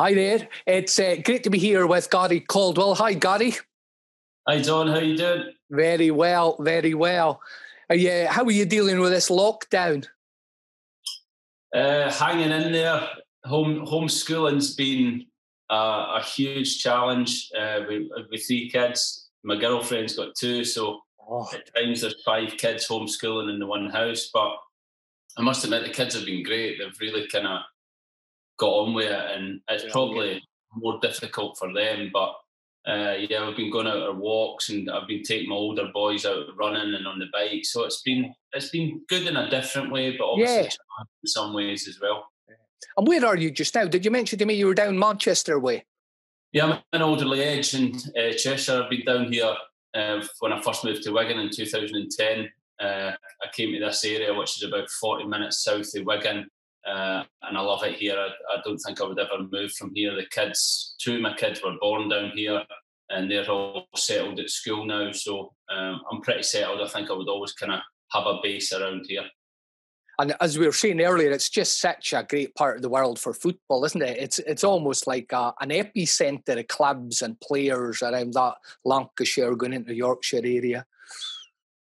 [0.00, 0.48] Hi there.
[0.66, 2.94] It's uh, great to be here with Gary Caldwell.
[2.94, 3.52] Hi, Gary.
[4.48, 4.88] Hi, John.
[4.88, 5.52] How you doing?
[5.68, 7.42] Very well, very well.
[7.90, 10.06] Are you, how are you dealing with this lockdown?
[11.76, 13.06] Uh, hanging in there.
[13.44, 15.26] Home homeschooling's been
[15.70, 19.28] uh, a huge challenge uh, with, with three kids.
[19.42, 21.46] My girlfriend's got two, so oh.
[21.52, 24.30] at times there's five kids homeschooling in the one house.
[24.32, 24.52] But
[25.36, 26.78] I must admit, the kids have been great.
[26.78, 27.60] They've really kind of
[28.60, 30.42] got on with it, and it's yeah, probably
[30.74, 32.10] more difficult for them.
[32.12, 32.34] But
[32.86, 36.26] uh, yeah, we've been going out on walks, and I've been taking my older boys
[36.26, 37.64] out running and on the bike.
[37.64, 41.04] So it's been it's been good in a different way, but obviously yeah.
[41.22, 42.26] in some ways as well.
[42.96, 43.86] And where are you just now?
[43.86, 45.84] Did you mention to me you were down Manchester way?
[46.52, 48.82] Yeah, I'm in Alderley Edge in uh, Cheshire.
[48.82, 49.54] I've been down here
[49.94, 52.48] uh, when I first moved to Wigan in 2010.
[52.80, 56.48] Uh, I came to this area, which is about 40 minutes south of Wigan,
[56.86, 58.16] uh, and I love it here.
[58.18, 60.14] I, I, don't think I would ever move from here.
[60.14, 62.62] The kids, two of my kids were born down here,
[63.10, 65.12] and they're all settled at school now.
[65.12, 66.80] So um, I'm pretty settled.
[66.80, 67.80] I think I would always kind of
[68.12, 69.24] have a base around here.
[70.18, 73.18] And as we were saying earlier, it's just such a great part of the world
[73.18, 74.18] for football, isn't it?
[74.18, 79.72] It's it's almost like a, an epicenter of clubs and players around that Lancashire going
[79.72, 80.84] into Yorkshire area.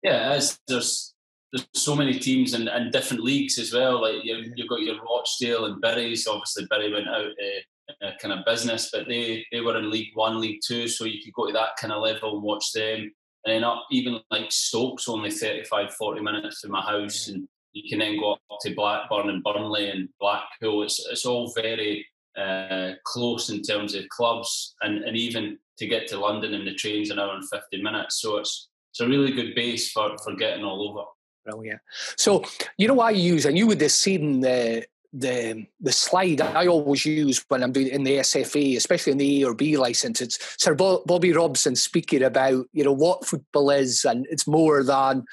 [0.03, 1.15] Yeah, as there's
[1.51, 4.01] there's so many teams and, and different leagues as well.
[4.01, 6.27] Like you, you've got your Rochdale and Bury's.
[6.27, 10.11] Obviously, Bury went out uh, uh, kind of business, but they they were in League
[10.13, 13.11] One, League Two, so you could go to that kind of level and watch them.
[13.45, 17.89] And then up even like Stokes, only 35, 40 minutes from my house, and you
[17.89, 20.83] can then go up to Blackburn and Burnley and Blackpool.
[20.83, 22.05] It's it's all very
[22.37, 26.75] uh, close in terms of clubs, and, and even to get to London in the
[26.75, 28.21] train's an hour and fifty minutes.
[28.21, 31.05] So it's it's a really good base for for getting all over.
[31.49, 31.81] Brilliant.
[32.15, 32.43] So
[32.77, 37.05] you know I use, and you would have seen the the the slide I always
[37.05, 40.21] use when I'm doing in the SFA, especially in the A or B license.
[40.21, 45.25] It's Sir Bobby Robson speaking about you know what football is, and it's more than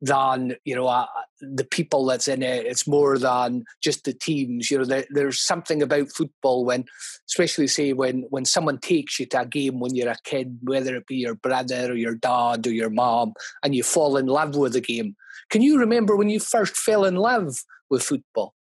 [0.00, 1.06] than you know uh,
[1.40, 2.66] the people that's in it.
[2.66, 4.70] It's more than just the teams.
[4.70, 6.84] You know, there, there's something about football when,
[7.28, 10.96] especially say when when someone takes you to a game when you're a kid, whether
[10.96, 14.56] it be your brother or your dad or your mom, and you fall in love
[14.56, 15.16] with the game.
[15.50, 17.56] Can you remember when you first fell in love
[17.88, 18.54] with football?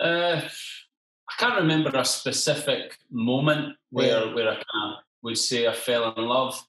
[0.00, 4.34] Uh, I can't remember a specific moment where yeah.
[4.34, 6.64] where I kind of would say I fell in love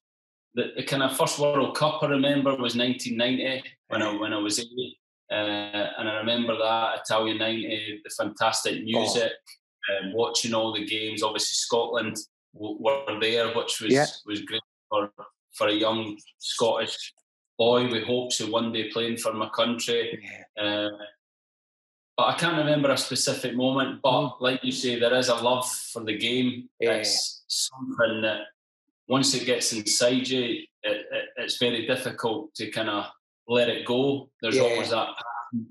[0.54, 4.38] the, the kind of first World Cup I remember was 1990 when I when I
[4.38, 4.98] was eight,
[5.32, 9.32] uh, and I remember that Italia '90, the fantastic music,
[9.90, 10.06] oh.
[10.06, 11.24] um, watching all the games.
[11.24, 12.18] Obviously, Scotland
[12.54, 14.06] w- were there, which was yeah.
[14.26, 15.12] was great for
[15.54, 17.14] for a young Scottish
[17.58, 20.20] boy with hopes of one day playing for my country.
[20.58, 20.64] Yeah.
[20.64, 20.90] Uh,
[22.18, 24.02] but I can't remember a specific moment.
[24.02, 24.42] But mm.
[24.42, 26.70] like you say, there is a love for the game.
[26.80, 26.94] Yeah.
[26.94, 28.42] It's something that
[29.12, 30.42] once it gets inside you,
[30.84, 33.08] it, it, it's very difficult to kind of
[33.46, 34.30] let it go.
[34.42, 34.62] There's yeah.
[34.62, 35.10] always that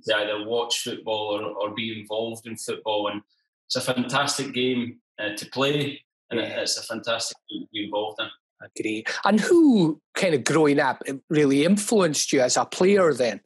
[0.05, 3.23] to either watch football or, or be involved in football, and
[3.67, 6.61] it's a fantastic game uh, to play, and yeah.
[6.61, 8.29] it's a fantastic game to be involved in.
[8.77, 9.05] Agree.
[9.25, 13.41] And who kind of growing up really influenced you as a player then?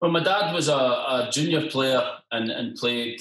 [0.00, 2.02] Well, my dad was a, a junior player
[2.32, 3.20] and, and played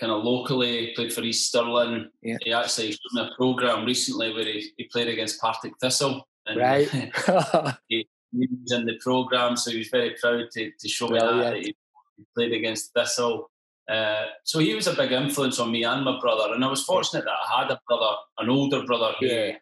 [0.00, 2.08] kind of locally, played for East Stirling.
[2.22, 2.36] Yeah.
[2.42, 6.26] He actually showed me a programme recently where he, he played against Partick Thistle.
[6.46, 6.88] And right.
[7.88, 11.18] he, he, was in the programme, so he was very proud to, to show me
[11.18, 11.76] that, that he,
[12.16, 13.50] he, played against Thistle.
[13.88, 16.54] Uh, so he was a big influence on me and my brother.
[16.54, 19.56] And I was fortunate that I had a brother, an older brother who yeah.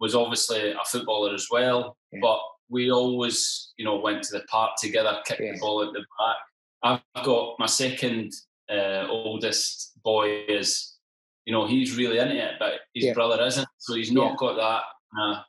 [0.00, 1.96] was obviously a footballer as well.
[2.10, 2.20] Yeah.
[2.22, 2.40] But
[2.70, 7.02] we always, you know, went to the park together, kicked the ball at the back.
[7.14, 8.32] I've got my second
[8.72, 10.96] uh, oldest boy is,
[11.44, 13.12] you know, he's really into it, but his yeah.
[13.12, 13.68] brother isn't.
[13.78, 14.36] So he's not yeah.
[14.38, 14.82] got that
[15.20, 15.42] uh,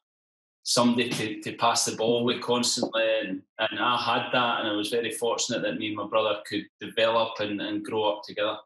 [0.63, 3.03] somebody to, to pass the ball with constantly.
[3.21, 6.39] And, and I had that, and I was very fortunate that me and my brother
[6.47, 8.57] could develop and, and grow up together.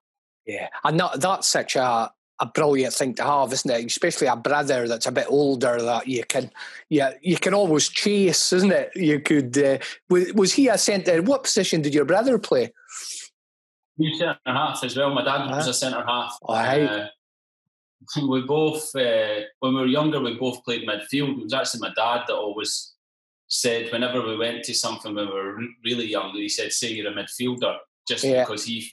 [0.45, 3.86] Yeah, and that, that's such a a brilliant thing to have, isn't it?
[3.86, 6.51] Especially a brother that's a bit older that you can,
[6.89, 8.92] yeah, you can always chase, isn't it?
[8.95, 9.57] You could.
[9.57, 11.21] Uh, was, was he a centre?
[11.21, 12.74] What position did your brother play?
[13.97, 15.13] He centre half as well.
[15.13, 16.38] My dad was a centre half.
[16.47, 16.83] Right.
[16.83, 17.07] Uh,
[18.27, 21.39] we both, uh, when we were younger, we both played midfield.
[21.39, 22.94] It was actually my dad that always
[23.47, 27.11] said, whenever we went to something when we were really young, he said, "Say you're
[27.11, 27.77] a midfielder,"
[28.07, 28.44] just yeah.
[28.44, 28.91] because he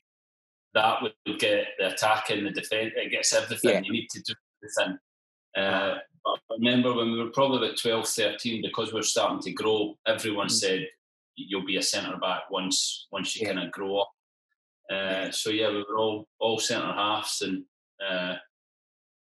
[0.74, 2.92] that would get the attack and the defence.
[2.96, 3.80] It gets everything yeah.
[3.82, 4.98] you need to do everything.
[5.56, 9.52] Uh, I remember when we were probably about 12, 13, because we are starting to
[9.52, 10.52] grow, everyone mm.
[10.52, 10.88] said
[11.36, 13.54] you'll be a centre back once once you yeah.
[13.54, 14.10] kind of grow up.
[14.90, 17.64] Uh, so yeah, we were all all centre halves, and
[18.06, 18.34] uh,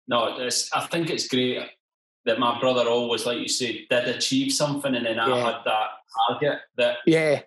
[0.08, 1.60] no, I think it's great
[2.26, 5.90] that my brother always, like you say, did achieve something, and then I had that
[6.28, 6.60] target.
[6.78, 7.42] That yeah,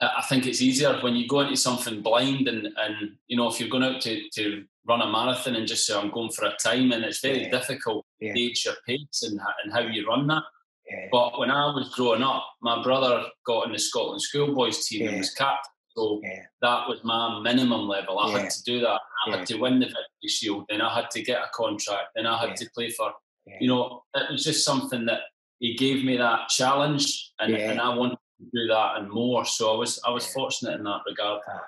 [0.00, 3.60] I think it's easier when you go into something blind, and and you know if
[3.60, 6.56] you're going out to to run a marathon and just say I'm going for a
[6.56, 7.50] time, and it's very yeah.
[7.50, 10.42] difficult to gauge your pace and and how you run that.
[10.88, 11.08] Yeah.
[11.10, 15.18] But when I was growing up, my brother got in the Scotland schoolboys team and
[15.18, 15.72] was captain.
[15.96, 16.20] So
[16.60, 18.18] that was my minimum level.
[18.18, 19.00] I had to do that.
[19.26, 22.26] I had to win the Victory Shield, then I had to get a contract, then
[22.26, 23.12] I had to play for.
[23.60, 25.20] You know, it was just something that
[25.60, 29.44] he gave me that challenge, and, and I wanted to do that and more.
[29.44, 31.42] So I was I was fortunate in that regard.
[31.48, 31.60] Ah.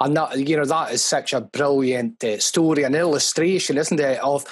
[0.00, 4.18] And that you know that is such a brilliant uh, story and illustration, isn't it?
[4.20, 4.46] Of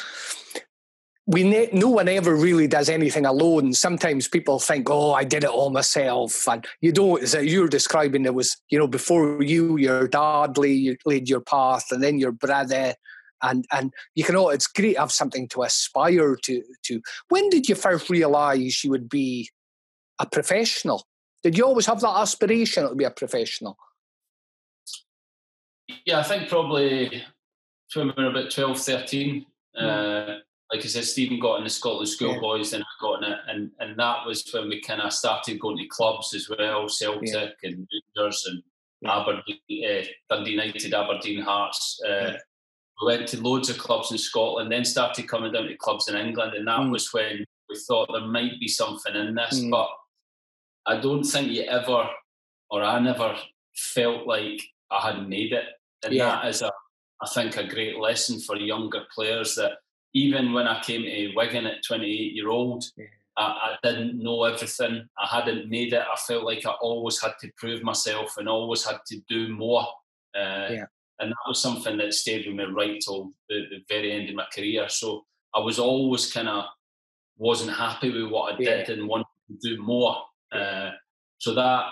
[1.27, 3.73] we ne- no one ever really does anything alone.
[3.75, 7.23] Sometimes people think, "Oh, I did it all myself," and you don't.
[7.23, 11.93] As you're describing, it was you know before you, your dad laid, laid your path,
[11.93, 12.95] and then your brother,
[13.43, 14.37] and and you can.
[14.37, 16.63] Oh, it's great to have something to aspire to.
[16.85, 19.49] To when did you first realise you would be
[20.19, 21.07] a professional?
[21.45, 23.77] Did you always have that aspiration to be a professional?
[26.05, 27.23] Yeah, I think probably
[27.95, 29.47] when we were about 12, 13.
[29.77, 29.83] Mm.
[29.83, 30.39] Uh,
[30.73, 32.77] like I said, Stephen got in the Scotland schoolboys, yeah.
[32.77, 35.77] and I got in it, and and that was when we kind of started going
[35.77, 37.49] to clubs as well, Celtic yeah.
[37.63, 37.87] and
[38.17, 38.63] Rangers and
[39.03, 39.21] yeah.
[39.21, 40.05] Aberdeen, uh,
[40.35, 42.01] Dundee United, Aberdeen Hearts.
[42.09, 42.35] Uh,
[43.01, 46.17] we went to loads of clubs in Scotland, then started coming down to clubs in
[46.17, 46.91] England, and that mm.
[46.91, 49.61] was when we thought there might be something in this.
[49.61, 49.71] Mm.
[49.71, 49.89] But
[50.87, 52.09] I don't think you ever,
[52.71, 53.37] or I never,
[53.75, 55.65] felt like I had made it,
[56.05, 56.71] and that is a,
[57.23, 59.73] I think, a great lesson for younger players that
[60.15, 63.07] even when I came to Wigan at 28 year old, yeah.
[63.37, 65.09] I, I, didn't know everything.
[65.19, 66.03] I hadn't made it.
[66.03, 69.87] I felt like I always had to prove myself and always had to do more.
[70.35, 70.85] Uh, yeah.
[71.19, 74.35] And that was something that stayed with me right till the, the very end of
[74.35, 74.89] my career.
[74.89, 75.25] So
[75.55, 76.65] I was always kind of
[77.39, 78.95] wasn't happy with what I did yeah.
[78.95, 80.17] and wanted to do more.
[80.51, 80.91] Uh,
[81.39, 81.85] so that,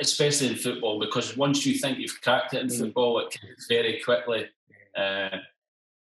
[0.00, 2.78] especially in football, because once you think you've cracked it in mm.
[2.78, 4.46] football, it can very quickly
[4.96, 5.36] uh,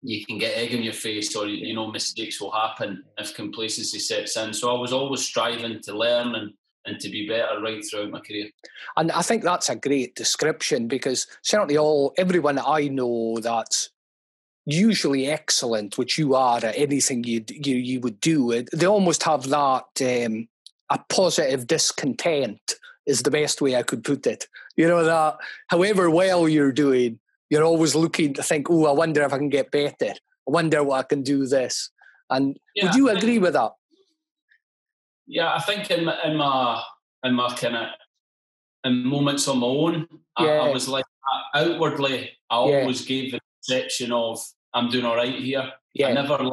[0.02, 3.98] you can get egg in your face or you know mistakes will happen if complacency
[3.98, 4.52] sets in.
[4.52, 6.52] So i was always striving to learn and
[6.86, 8.48] and to be better right throughout my career.
[8.96, 13.90] And i think that's a great description because certainly all everyone i know that's
[14.66, 19.48] usually excellent which you are at anything you you, you would do they almost have
[19.48, 20.46] that um,
[20.90, 22.74] a positive discontent
[23.06, 24.46] is the best way i could put it.
[24.76, 27.18] You know that however well you're doing
[27.50, 30.12] you're always looking to think, oh, I wonder if I can get better.
[30.12, 31.90] I wonder what I can do this.
[32.30, 33.72] And yeah, would you agree with that?
[35.26, 36.82] Yeah, I think in my in my,
[37.24, 37.88] in my kind of
[38.84, 40.08] in moments on my own,
[40.38, 40.46] yeah.
[40.46, 41.04] I, I, was like
[41.54, 43.08] outwardly, I always yeah.
[43.08, 44.40] gave the perception of
[44.74, 45.70] I'm doing all right here.
[45.94, 46.08] Yeah.
[46.08, 46.50] I never,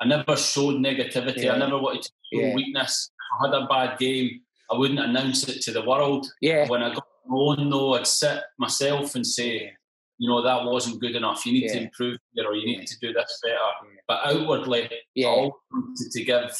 [0.00, 1.50] I never showed negativity.
[1.50, 3.10] I never wanted to show weakness.
[3.10, 4.40] If I had a bad game,
[4.70, 6.30] I wouldn't announce it to the world.
[6.40, 6.68] Yeah.
[6.68, 9.72] When I got my own, though, I'd sit myself and say,
[10.18, 11.46] you know that wasn't good enough.
[11.46, 11.74] You need yeah.
[11.74, 13.54] to improve here, or you need to do this better.
[13.54, 14.00] Yeah.
[14.06, 16.58] But outwardly, yeah, all to, to, give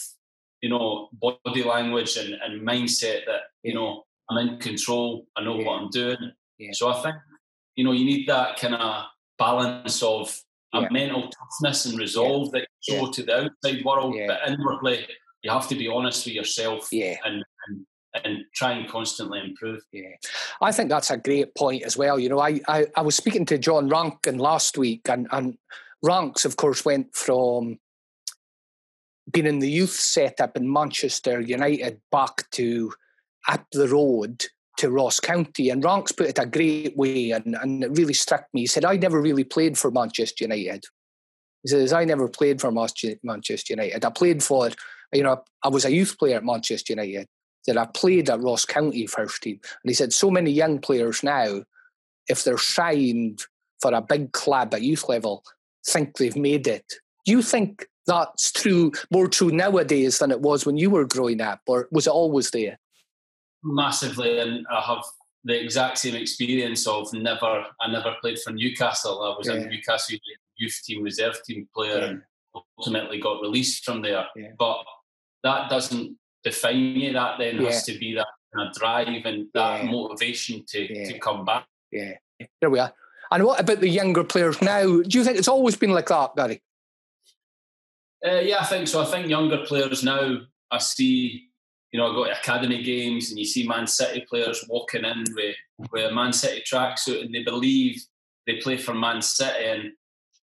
[0.62, 5.26] you know body language and, and mindset that you know I'm in control.
[5.37, 6.32] I know what I'm doing.
[6.73, 7.16] So I think
[7.76, 9.04] you know you need that kind of
[9.38, 10.37] balance of
[10.75, 15.06] a mental toughness and resolve that you show to the outside world, but inwardly
[15.42, 17.44] you have to be honest with yourself and,
[18.25, 19.82] and try and constantly improve.
[19.92, 20.16] Yeah,
[20.60, 22.18] I think that's a great point as well.
[22.18, 25.56] You know, I I, I was speaking to John Rankin last week, and and
[26.02, 27.78] Ranks, of course, went from
[29.30, 32.92] being in the youth setup in Manchester United back to
[33.48, 34.44] up the road
[34.78, 35.70] to Ross County.
[35.70, 38.62] And Ranks put it a great way, and, and it really struck me.
[38.62, 40.84] He said, I never really played for Manchester United.
[41.62, 43.16] He says, I never played for Manchester
[43.72, 44.04] United.
[44.04, 44.70] I played for,
[45.12, 47.26] you know, I was a youth player at Manchester United
[47.68, 49.60] that I played at Ross County first team.
[49.62, 51.62] And he said, so many young players now,
[52.26, 53.42] if they're signed
[53.80, 55.44] for a big club at youth level,
[55.87, 56.84] think they've made it.
[57.25, 61.40] Do you think that's true, more true nowadays than it was when you were growing
[61.40, 62.78] up, or was it always there?
[63.62, 65.04] Massively, and I have
[65.44, 67.66] the exact same experience of never.
[67.80, 69.22] I never played for Newcastle.
[69.22, 69.54] I was yeah.
[69.54, 70.16] a Newcastle
[70.56, 72.04] youth team reserve team player, yeah.
[72.06, 72.22] and
[72.78, 74.26] ultimately got released from there.
[74.34, 74.52] Yeah.
[74.58, 74.84] But
[75.44, 76.16] that doesn't
[76.50, 77.12] define you.
[77.12, 77.67] That then yeah.
[77.67, 79.90] has to be that kind of drive and that yeah.
[79.90, 81.09] motivation to, yeah.
[81.09, 81.67] to come back.
[81.90, 82.14] Yeah,
[82.61, 82.93] there we are.
[83.31, 84.83] And what about the younger players now?
[84.83, 86.62] Do you think it's always been like that, Gary?
[88.26, 89.02] Uh, yeah, I think so.
[89.02, 90.38] I think younger players now,
[90.71, 91.49] I see
[91.93, 95.25] you know, I go to academy games and you see Man City players walking in
[95.35, 95.57] with,
[95.90, 98.02] with a Man City tracksuit and they believe
[98.47, 99.64] they play for Man City.
[99.64, 99.93] And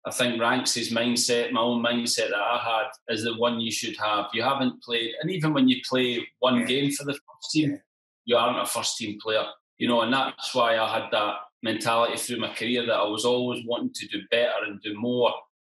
[0.08, 3.70] I think Ranks' his mindset, my own mindset that I had, is the one you
[3.70, 4.26] should have.
[4.32, 7.78] You haven't played, and even when you play one game for the first team,
[8.24, 9.44] you aren't a first team player.
[9.76, 13.26] You know, and that's why I had that mentality through my career that I was
[13.26, 15.32] always wanting to do better and do more.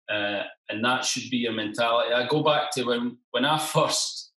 [0.09, 2.13] Uh, and that should be your mentality.
[2.13, 4.31] I go back to when when I first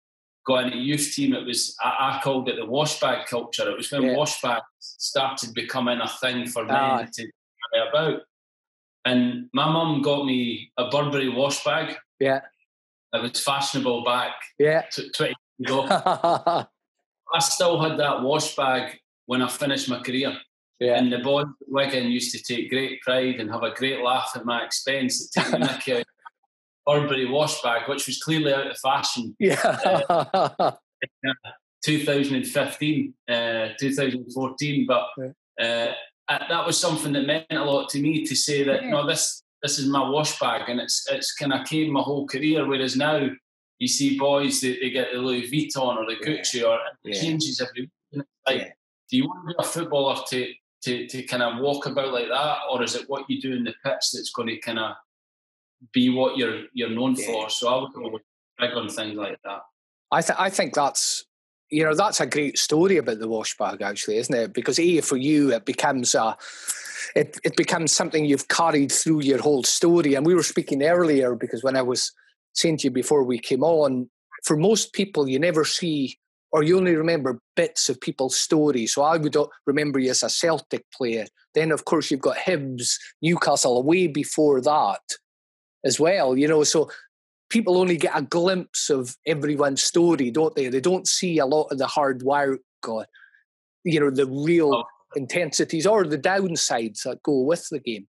[0.45, 1.33] got into youth team.
[1.33, 3.69] It was I, I called it the wash bag culture.
[3.69, 4.15] It was when yeah.
[4.15, 7.05] wash bags started becoming a thing for men ah.
[7.13, 7.27] to
[7.89, 8.21] about.
[9.05, 11.95] And my mum got me a Burberry wash bag.
[12.19, 12.41] Yeah,
[13.13, 14.33] it was fashionable back.
[14.57, 14.83] Yeah,
[15.15, 15.88] twenty years ago.
[17.33, 20.38] I still had that wash bag when I finished my career.
[20.79, 20.98] Yeah.
[20.98, 24.31] And the boys at Wigan used to take great pride and have a great laugh
[24.36, 26.05] at my expense at taking Mickey out
[26.86, 29.36] Burberry wash bag, which was clearly out of fashion.
[29.39, 30.74] Yeah.
[31.27, 31.33] Uh,
[31.83, 34.88] 2015, uh, 2014.
[34.88, 35.05] But
[35.62, 35.91] uh,
[36.30, 38.89] Uh, that was something that meant a lot to me to say that, yeah.
[38.89, 42.27] no, this this is my wash bag and it's it's kind of came my whole
[42.27, 42.68] career.
[42.68, 43.30] Whereas now
[43.80, 46.68] you see boys, they, they get the Louis Vuitton or the Gucci yeah.
[46.68, 47.22] or it yeah.
[47.22, 48.25] changes every week.
[48.46, 48.77] Like,
[49.10, 50.53] do you want to be a footballer to
[50.84, 53.63] to, to kind of walk about like that, or is it what you do in
[53.63, 54.96] the pitch that's going to kind of
[55.94, 57.50] be what you're you're known for?
[57.50, 58.20] So I would go
[58.60, 59.62] big on things like that.
[60.12, 61.25] I th- I think that's
[61.70, 64.53] you know that's a great story about the wash bag actually, isn't it?
[64.53, 66.38] Because a for you it becomes a
[67.15, 70.15] it, it becomes something you've carried through your whole story.
[70.15, 72.12] And we were speaking earlier because when I was
[72.53, 74.10] saying to you before we came on,
[74.43, 76.17] for most people you never see
[76.53, 78.93] or you only remember bits of people's stories.
[78.93, 81.25] So I would remember you as a Celtic player.
[81.55, 82.93] Then, of course, you've got Hibs,
[83.24, 85.01] Newcastle, away before that
[85.84, 86.38] as well.
[86.38, 86.91] You know, so
[87.53, 90.69] people only get a glimpse of everyone's story, don't they?
[90.69, 93.05] They don't see a lot of the hard work, God,
[93.83, 94.83] you know, the real oh.
[95.15, 98.07] intensities or the downsides that go with the game.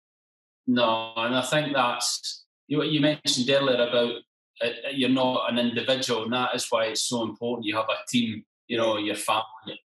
[0.68, 4.16] No, and I think that's you, you mentioned earlier about
[4.62, 7.66] uh, uh, you're not an individual, and that is why it's so important.
[7.66, 9.80] You have a team, you know, your family,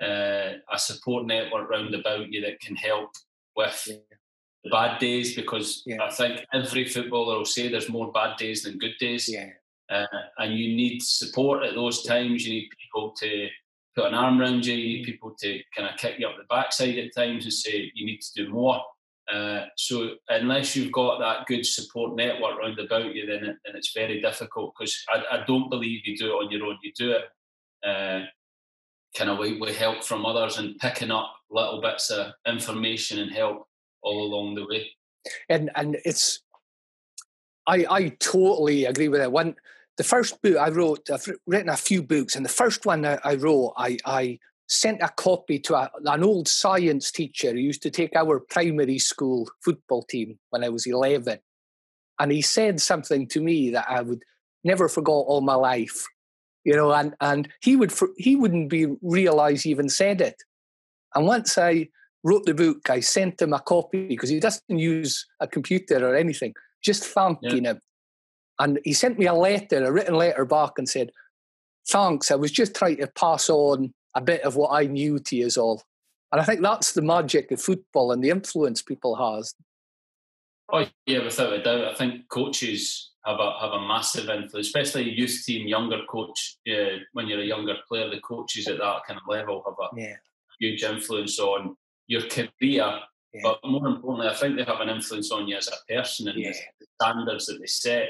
[0.00, 3.10] uh, a support network round about you that can help
[3.56, 3.88] with
[4.70, 5.34] bad days.
[5.34, 6.02] Because yeah.
[6.02, 9.28] I think every footballer will say there's more bad days than good days.
[9.28, 9.50] Yeah.
[9.90, 10.06] Uh,
[10.38, 12.46] and you need support at those times.
[12.46, 13.48] You need people to
[13.96, 14.74] put an arm around you.
[14.74, 17.90] You need people to kind of kick you up the backside at times and say
[17.94, 18.80] you need to do more.
[19.32, 23.76] Uh, so unless you've got that good support network round about you, then, it, then
[23.76, 26.78] it's very difficult because I, I, don't believe you do it on your own.
[26.82, 27.24] You do it
[27.86, 28.26] uh,
[29.16, 33.30] kind of with, with help from others and picking up little bits of information and
[33.30, 33.68] help
[34.02, 34.90] all along the way.
[35.48, 36.40] And and it's
[37.66, 39.32] I I totally agree with that.
[39.32, 39.56] One
[39.96, 43.18] the first book I wrote, I've written a few books, and the first one I,
[43.24, 44.38] I wrote, I I
[44.70, 48.98] sent a copy to a, an old science teacher who used to take our primary
[48.98, 51.40] school football team when I was 11.
[52.20, 54.22] And he said something to me that I would
[54.62, 56.06] never forget all my life.
[56.62, 60.36] You know, and, and he would he wouldn't be realize he even said it.
[61.14, 61.88] And once I
[62.22, 66.14] wrote the book, I sent him a copy because he doesn't use a computer or
[66.14, 67.72] anything, just thanking yeah.
[67.72, 67.80] him.
[68.58, 71.10] And he sent me a letter, a written letter back, and said,
[71.88, 75.36] Thanks, I was just trying to pass on a bit of what I knew to
[75.36, 75.82] you all.
[76.30, 79.54] And I think that's the magic of football and the influence people has.
[80.72, 81.88] Oh yeah, without a doubt.
[81.88, 86.58] I think coaches have a have a massive influence, especially youth team, younger coach.
[86.64, 90.00] Yeah, when you're a younger player, the coaches at that kind of level have a
[90.00, 90.16] yeah.
[90.60, 91.76] huge influence on
[92.10, 92.48] your career.
[93.32, 93.40] Yeah.
[93.44, 96.44] But more importantly, I think they have an influence on you as a person and
[96.44, 96.54] the
[97.00, 98.08] standards that they set.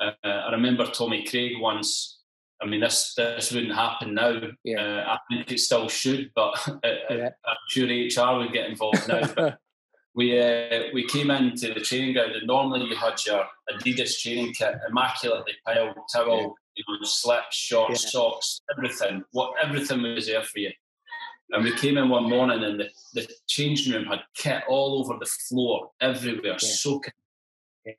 [0.00, 2.16] Uh, I remember Tommy Craig once
[2.60, 4.40] I mean, this this wouldn't happen now.
[4.64, 4.80] Yeah.
[4.80, 7.30] Uh, I think it still should, but yeah.
[7.44, 9.56] I'm sure HR would get involved now.
[10.14, 14.54] we uh, we came into the training ground, and normally you had your Adidas training
[14.54, 16.44] kit, immaculately piled, towel, yeah.
[16.76, 19.22] you know, slips, shorts, socks, everything.
[19.32, 20.72] What everything was there for you.
[21.50, 25.16] And we came in one morning, and the, the changing room had kit all over
[25.18, 27.12] the floor, everywhere, soaking.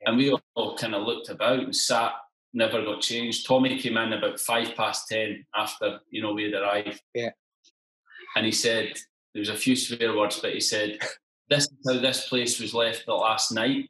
[0.04, 2.12] And we all kind of looked about and sat
[2.52, 3.46] never got changed.
[3.46, 7.02] Tommy came in about five past ten after you know we had arrived.
[7.14, 7.30] Yeah.
[8.36, 8.92] And he said
[9.32, 10.98] there was a few swear words, but he said
[11.48, 13.88] this is how this place was left the last night.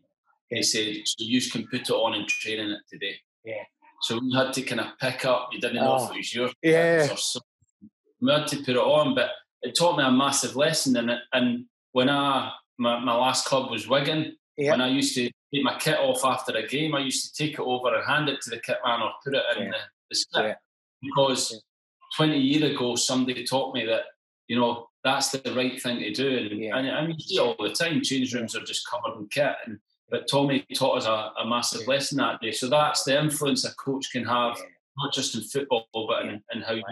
[0.51, 0.59] Yeah.
[0.59, 3.17] He said so you can put it on and train in it today.
[3.45, 3.65] Yeah.
[4.03, 5.49] So we had to kind of pick up.
[5.53, 6.05] You didn't know oh.
[6.05, 7.09] if it was your yeah.
[7.11, 7.41] or so.
[8.21, 9.31] We had to put it on, but
[9.63, 10.97] it taught me a massive lesson.
[10.97, 14.71] And and when I my, my last club was Wigan, yeah.
[14.71, 17.55] when I used to take my kit off after a game, I used to take
[17.55, 19.71] it over and hand it to the kit man or put it in yeah.
[19.71, 19.79] the,
[20.11, 20.55] the slip yeah.
[21.03, 21.63] because
[22.17, 24.03] 20 years ago, somebody taught me that,
[24.47, 26.37] you know, that's the right thing to do.
[26.39, 26.77] And, yeah.
[26.77, 29.55] and I mean, you see all the time, change rooms are just covered in kit.
[29.67, 29.79] And,
[30.11, 31.89] but Tommy taught us a, a massive yeah.
[31.89, 32.53] lesson that day.
[32.53, 34.65] So that's the influence a coach can have, yeah.
[34.97, 36.85] not just in football, but in, in how you,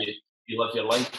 [0.46, 1.10] you live your life.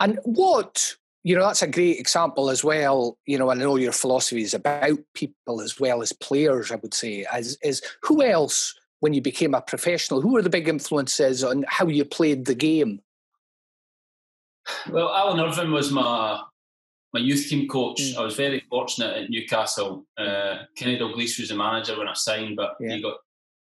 [0.00, 3.92] And what you know that's a great example as well you know i know your
[3.92, 8.74] philosophy is about people as well as players i would say as is who else
[8.98, 12.56] when you became a professional who were the big influences on how you played the
[12.56, 13.00] game
[14.90, 16.40] well, Alan Irvine was my
[17.12, 18.00] my youth team coach.
[18.00, 18.16] Mm.
[18.16, 20.06] I was very fortunate at Newcastle.
[20.16, 22.96] Uh, Kenny Dalglish was the manager when I signed, but yeah.
[22.96, 23.16] he got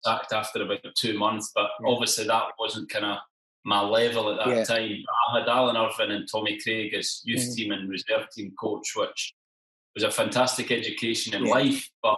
[0.05, 1.51] sacked after about two months.
[1.53, 1.89] But yeah.
[1.89, 3.17] obviously, that wasn't kind of
[3.63, 4.63] my level at that yeah.
[4.63, 5.03] time.
[5.29, 7.55] I had Alan Irvine and Tommy Craig as youth mm.
[7.55, 9.33] team and reserve team coach, which
[9.95, 12.17] was a fantastic education in life, but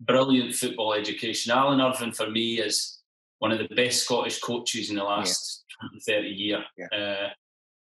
[0.00, 1.52] brilliant football education.
[1.52, 3.00] Alan Irvine for me is
[3.38, 6.64] one of the best Scottish coaches in the last 20, 30 years.
[6.92, 7.28] Uh,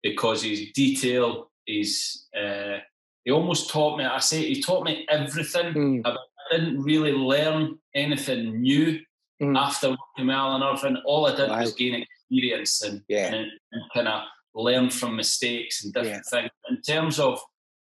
[0.01, 2.77] because his detail is uh,
[3.25, 4.05] he almost taught me.
[4.05, 5.73] I say he taught me everything.
[5.73, 6.01] Mm.
[6.05, 6.15] I
[6.51, 8.99] didn't really learn anything new
[9.41, 9.57] mm.
[9.57, 10.97] after working with Alan Irvine.
[11.05, 11.59] All I did wow.
[11.59, 13.33] was gain experience and, yeah.
[13.33, 14.23] and, and kind of
[14.55, 16.39] learn from mistakes and different yeah.
[16.41, 16.51] things.
[16.69, 17.39] In terms of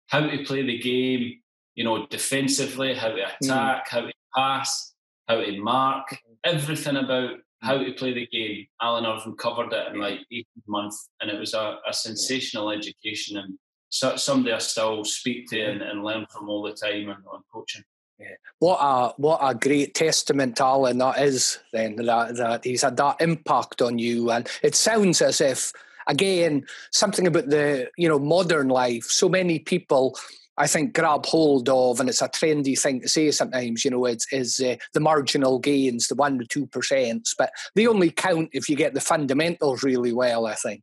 [0.08, 1.40] how to play the game,
[1.74, 3.44] you know, defensively, how to hmm.
[3.44, 3.90] attack, mm.
[3.90, 4.94] how to pass,
[5.28, 7.30] how to mark, everything about
[7.62, 8.66] how to play the game.
[8.80, 13.38] Alan Irvine covered it in like 18 months, and it was a, a sensational education
[13.38, 13.56] and
[13.92, 17.42] so, somebody I still speak to and, and learn from all the time on, on
[17.52, 17.82] coaching.
[18.22, 18.36] Yeah.
[18.58, 21.58] What a what a great testament, to Alan, that is.
[21.72, 25.72] Then that that he's had that impact on you, and it sounds as if
[26.06, 29.04] again something about the you know modern life.
[29.04, 30.16] So many people
[30.56, 33.84] I think grab hold of, and it's a trendy thing to say sometimes.
[33.84, 37.86] You know, it's is uh, the marginal gains, the one to two percent, but they
[37.86, 40.46] only count if you get the fundamentals really well.
[40.46, 40.82] I think.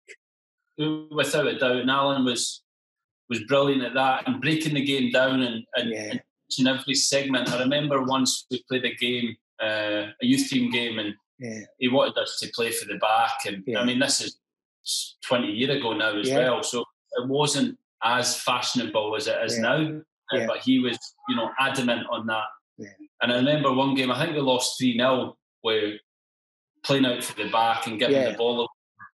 [0.77, 2.61] Without a doubt, and Alan was
[3.29, 6.09] was brilliant at that and breaking the game down and, and, yeah.
[6.11, 6.21] and
[6.57, 7.51] in every segment.
[7.51, 11.61] I remember once we played a game, uh, a youth team game, and yeah.
[11.77, 13.45] he wanted us to play for the back.
[13.45, 13.79] And yeah.
[13.79, 16.83] I mean, this is 20 years ago now as well, so
[17.13, 19.61] it wasn't as fashionable as it is yeah.
[19.61, 20.01] now.
[20.31, 20.47] Uh, yeah.
[20.47, 22.45] But he was, you know, adamant on that.
[22.77, 22.87] Yeah.
[23.21, 25.99] And I remember one game, I think we lost 3 0, where
[26.83, 28.69] playing out for the back and giving the ball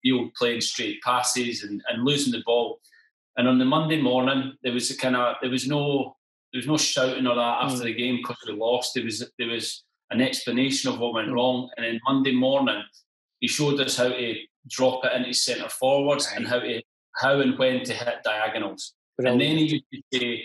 [0.02, 2.80] field, playing straight passes and, and losing the ball.
[3.36, 6.16] And on the Monday morning, there was a kind of there was no
[6.52, 7.84] there was no shouting or that after mm.
[7.84, 8.94] the game because we lost.
[8.94, 11.34] There was there was an explanation of what went mm.
[11.34, 11.70] wrong.
[11.76, 12.82] And then Monday morning,
[13.38, 14.34] he showed us how to
[14.68, 16.38] drop it into centre forwards right.
[16.38, 16.82] and how to
[17.16, 18.94] how and when to hit diagonals.
[19.16, 19.42] Brilliant.
[19.42, 20.44] And then he used to say,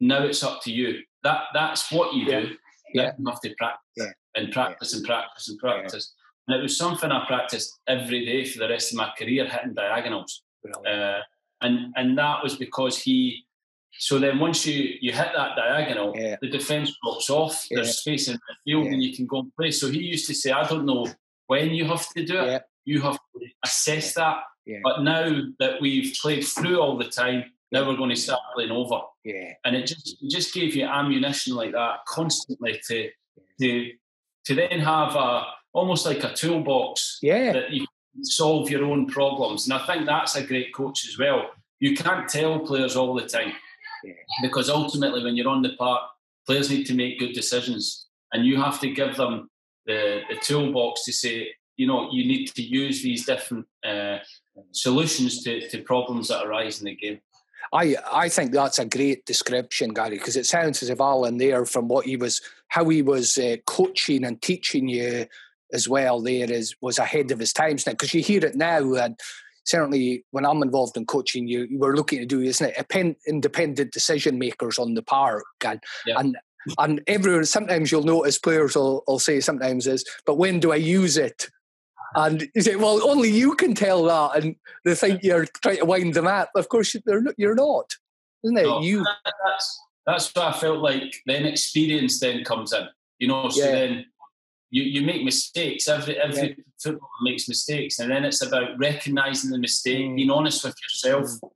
[0.00, 1.00] now it's up to you.
[1.22, 2.40] That That's what you yeah.
[2.40, 2.56] do.
[2.92, 3.12] Yeah.
[3.18, 4.10] You have to practice yeah.
[4.34, 4.98] and practice yeah.
[4.98, 6.14] and practice and practice.
[6.48, 9.74] And it was something I practiced every day for the rest of my career, hitting
[9.74, 10.42] diagonals.
[10.86, 11.20] Uh,
[11.62, 13.44] and and that was because he.
[14.00, 17.66] So then, once you you hit that diagonal, the defence drops off.
[17.70, 19.70] There's space in the field, and you can go and play.
[19.70, 21.06] So he used to say, "I don't know
[21.46, 22.62] when you have to do it.
[22.84, 24.78] You have to assess that yeah.
[24.82, 28.70] But now that we've played through all the time, now we're going to start playing
[28.70, 29.00] over.
[29.24, 29.52] Yeah.
[29.64, 33.10] And it just it just gave you ammunition like that constantly to
[33.60, 33.90] to
[34.46, 37.52] to then have a almost like a toolbox yeah.
[37.52, 37.86] that you
[38.22, 39.68] solve your own problems.
[39.68, 41.50] And I think that's a great coach as well.
[41.78, 43.52] You can't tell players all the time
[44.04, 44.12] yeah.
[44.42, 46.02] because ultimately, when you're on the park,
[46.46, 49.50] players need to make good decisions, and you have to give them
[49.86, 54.18] the, the toolbox to say, you know, you need to use these different uh,
[54.72, 57.20] solutions to, to problems that arise in the game.
[57.72, 61.64] I I think that's a great description, Gary, because it sounds as if Alan there,
[61.64, 65.26] from what he was, how he was uh, coaching and teaching you
[65.72, 67.92] as well, there is was ahead of his times now.
[67.92, 69.18] Because you hear it now, and
[69.64, 73.92] certainly when I'm involved in coaching, you you were looking to do, isn't it, independent
[73.92, 76.18] decision makers on the park, and yeah.
[76.18, 76.36] and
[76.78, 77.44] and everyone.
[77.44, 81.48] Sometimes you'll notice players will, will say sometimes is, but when do I use it?
[82.14, 84.42] And you say, well, only you can tell that.
[84.42, 86.50] And they think you're trying to wind them up.
[86.56, 87.94] Of course, you're not,
[88.42, 88.64] isn't it?
[88.64, 89.04] No, you.
[89.46, 91.14] That's, that's what I felt like.
[91.26, 92.88] Then experience then comes in.
[93.20, 93.70] You know, so yeah.
[93.70, 94.06] then
[94.70, 95.88] you, you make mistakes.
[95.88, 96.64] Every every yeah.
[96.82, 100.16] footballer makes mistakes, and then it's about recognizing the mistake, mm.
[100.16, 101.50] being honest with yourself, mm.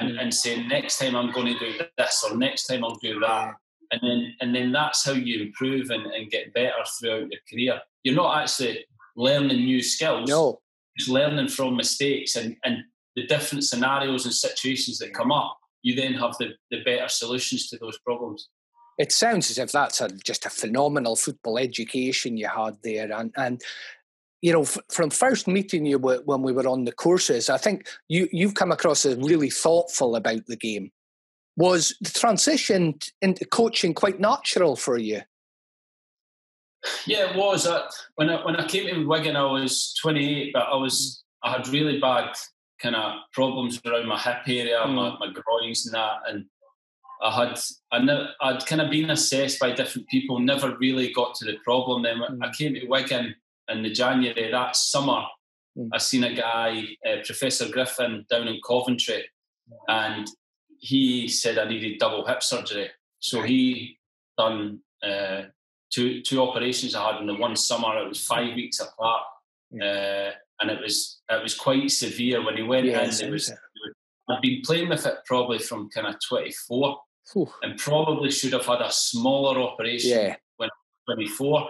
[0.00, 3.20] and, and saying next time I'm going to do this or next time I'll do
[3.20, 3.54] that,
[3.90, 7.80] and then and then that's how you improve and, and get better throughout your career.
[8.04, 8.84] You're not actually
[9.16, 10.28] learning new skills.
[10.28, 10.60] No.
[10.98, 12.78] Just learning from mistakes and, and
[13.16, 17.68] the different scenarios and situations that come up, you then have the, the better solutions
[17.68, 18.48] to those problems.
[18.98, 23.12] It sounds as if that's a, just a phenomenal football education you had there.
[23.12, 23.62] And, and
[24.42, 27.58] you know, f- from first meeting you w- when we were on the courses, I
[27.58, 30.92] think you you've come across as really thoughtful about the game.
[31.56, 35.22] Was the transition into coaching quite natural for you?
[37.06, 37.66] Yeah, it was.
[37.66, 41.52] Uh, when I when I came to Wigan, I was 28, but I was I
[41.52, 42.34] had really bad
[42.80, 44.94] kind of problems around my hip area, mm.
[44.94, 46.44] my, my groins and that, and
[47.22, 47.58] I had
[47.92, 51.56] I ne- I'd kind of been assessed by different people, never really got to the
[51.64, 52.02] problem.
[52.02, 52.38] Then mm.
[52.42, 53.34] I came to Wigan
[53.68, 55.24] in the January that summer.
[55.76, 55.88] Mm.
[55.92, 59.24] I seen a guy, uh, Professor Griffin, down in Coventry,
[59.70, 59.76] mm.
[59.88, 60.28] and
[60.78, 62.90] he said I needed double hip surgery.
[63.18, 63.98] So he
[64.36, 65.42] done uh,
[65.90, 67.98] two two operations I had in the one summer.
[67.98, 68.56] It was five mm.
[68.56, 69.22] weeks apart,
[69.74, 72.44] uh, and it was it was quite severe.
[72.44, 73.52] When he went in, it was
[74.28, 76.98] I'd been playing with it probably from kind of 24.
[77.62, 80.36] And probably should have had a smaller operation yeah.
[80.56, 80.76] when I
[81.08, 81.68] was 24.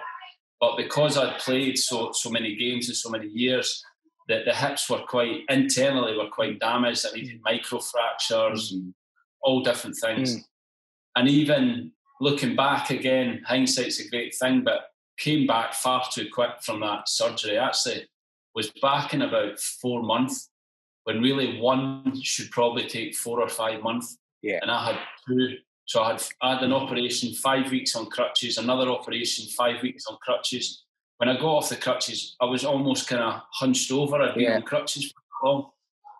[0.61, 3.83] But because I'd played so so many games in so many years,
[4.29, 7.07] that the hips were quite internally were quite damaged.
[7.07, 7.61] I needed mm.
[7.61, 8.95] microfractures and mm.
[9.43, 10.37] all different things.
[10.37, 10.45] Mm.
[11.17, 16.63] And even looking back again, hindsight's a great thing, but came back far too quick
[16.63, 17.57] from that surgery.
[17.57, 18.07] Actually,
[18.55, 20.51] was back in about four months,
[21.05, 24.19] when really one should probably take four or five months.
[24.43, 24.59] Yeah.
[24.63, 25.57] And I had two.
[25.87, 30.07] So I had, I had an operation, five weeks on crutches, another operation, five weeks
[30.07, 30.85] on crutches.
[31.19, 34.21] When I got off the crutches, I was almost kind of hunched over.
[34.21, 34.57] I'd been yeah.
[34.57, 35.71] on crutches for long.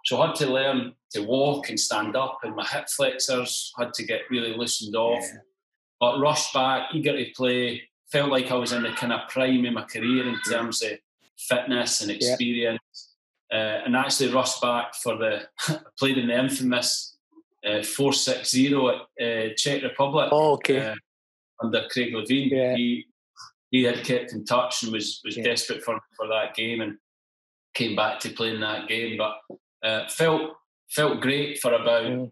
[0.05, 3.93] So I had to learn to walk and stand up, and my hip flexors had
[3.95, 5.21] to get really loosened off.
[5.21, 5.41] Yeah.
[5.99, 9.65] But rushed back, eager to play, felt like I was in the kind of prime
[9.65, 10.93] of my career in terms of
[11.37, 12.81] fitness and experience.
[13.51, 13.59] Yeah.
[13.59, 15.43] Uh, and actually rushed back for the,
[15.99, 17.16] played in the infamous
[17.67, 20.29] uh, 460 at uh, Czech Republic.
[20.33, 20.91] Oh, okay.
[20.91, 20.95] Uh,
[21.63, 22.51] under Craig Levein.
[22.51, 22.77] Yeah.
[22.77, 23.07] He,
[23.71, 25.45] he had kept in touch and was, was yeah.
[25.45, 26.99] desperate for, for that game and
[27.75, 29.19] came back to playing that game.
[29.19, 29.37] But
[29.83, 30.53] uh, felt
[30.89, 32.31] felt great for about mm.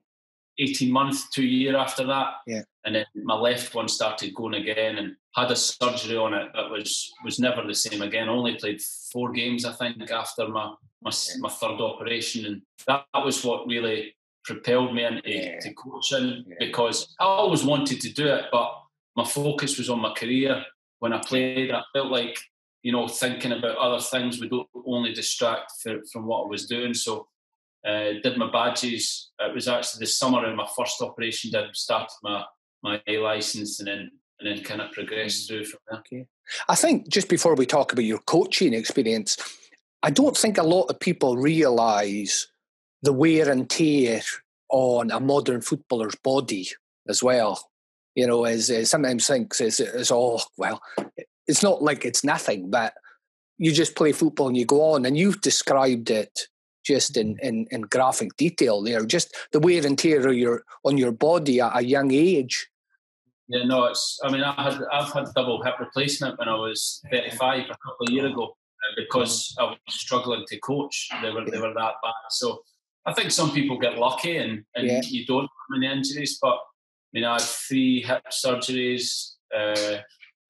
[0.59, 2.35] 18 months, two year after that.
[2.47, 2.63] Yeah.
[2.85, 6.71] And then my left one started going again and had a surgery on it that
[6.71, 8.29] was was never the same again.
[8.29, 8.81] only played
[9.13, 12.47] four games, I think, after my my, my third operation.
[12.47, 15.59] And that, that was what really propelled me into yeah.
[15.61, 16.55] to coaching yeah.
[16.59, 18.71] because I always wanted to do it, but
[19.17, 20.65] my focus was on my career.
[20.99, 22.39] When I played, I felt like,
[22.83, 24.53] you know, thinking about other things would
[24.87, 26.95] only distract for, from what I was doing.
[26.95, 27.29] So
[27.87, 29.31] uh, did my badges.
[29.39, 31.51] It was actually the summer of my first operation.
[31.51, 32.45] Did start my
[32.83, 35.49] my A license and then and then kind of progressed mm.
[35.49, 36.01] through from there.
[36.01, 36.27] Okay.
[36.69, 39.37] I think just before we talk about your coaching experience,
[40.03, 42.47] I don't think a lot of people realise
[43.05, 44.23] the wear and tear
[44.71, 46.69] on a modern footballer's body
[47.09, 47.71] as well.
[48.15, 50.81] You know, as, as sometimes thinks is is oh well,
[51.47, 52.95] it's not like it's nothing, but
[53.59, 56.49] you just play football and you go on, and you've described it
[56.85, 60.99] just in, in, in graphic detail there, just the wear and tear of your, on
[60.99, 62.69] your body at a young age.
[63.49, 64.19] Yeah, no, it's.
[64.25, 68.07] I mean, I had I've had double hip replacement when I was 35 a couple
[68.07, 71.09] of years ago uh, because I was struggling to coach.
[71.21, 72.15] They were they were that bad.
[72.31, 72.63] So
[73.07, 75.01] I think some people get lucky and, and yeah.
[75.05, 76.39] you don't have any injuries.
[76.41, 76.59] But I
[77.13, 79.99] mean, I had three hip surgeries, uh,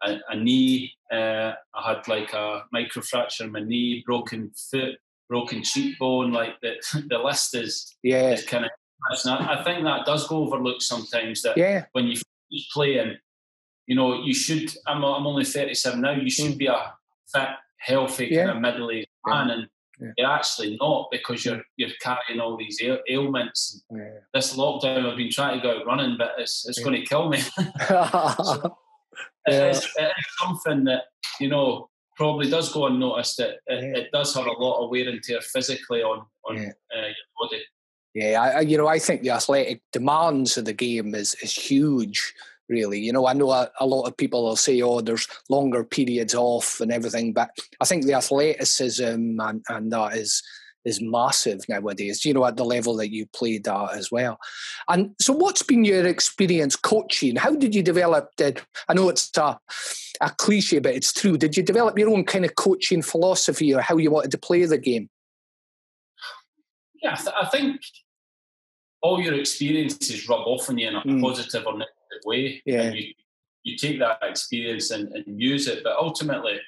[0.02, 0.92] a, a, knee.
[1.12, 4.96] Uh, I had like a microfracture in my knee, broken foot,
[5.28, 6.32] broken cheekbone.
[6.32, 6.74] Like the
[7.08, 8.70] the list is yeah is kind of.
[9.10, 11.42] I think that does go overlooked sometimes.
[11.42, 11.84] That yeah.
[11.92, 12.18] when you
[12.72, 13.18] play and
[13.86, 14.72] you know you should.
[14.86, 16.12] I'm I'm only 37 now.
[16.12, 16.58] You should mm.
[16.58, 16.94] be a
[17.30, 18.46] fit, healthy yeah.
[18.46, 19.68] kind of middle aged man, and
[20.00, 20.10] yeah.
[20.16, 23.84] you're actually not because you're you're carrying all these ailments.
[23.90, 24.18] Yeah.
[24.32, 27.28] This lockdown, I've been trying to go out running, but it's it's going to kill
[27.28, 27.38] me.
[27.88, 28.76] so,
[29.46, 31.04] it, is, it is something that
[31.40, 33.40] you know probably does go unnoticed.
[33.40, 34.02] It, it, yeah.
[34.02, 36.72] it does have a lot of wear and tear physically on on yeah.
[36.96, 37.62] uh, your body.
[38.14, 42.32] Yeah, I, you know, I think the athletic demands of the game is is huge.
[42.68, 45.84] Really, you know, I know a, a lot of people will say, "Oh, there's longer
[45.84, 47.50] periods off and everything," but
[47.80, 50.42] I think the athleticism and, and that is
[50.84, 54.38] is massive nowadays, you know, at the level that you played at as well.
[54.88, 57.36] And so, what's been your experience coaching?
[57.36, 58.30] How did you develop?
[58.36, 59.58] Did I know it's a,
[60.20, 61.36] a cliche, but it's true.
[61.36, 64.64] Did you develop your own kind of coaching philosophy or how you wanted to play
[64.64, 65.08] the game?
[67.02, 67.80] Yeah, I, th- I think
[69.02, 71.20] all your experiences rub off on you in a mm.
[71.20, 72.62] positive or negative way.
[72.64, 72.82] Yeah.
[72.82, 73.12] And you,
[73.62, 75.82] you take that experience and, and use it.
[75.82, 76.58] But ultimately,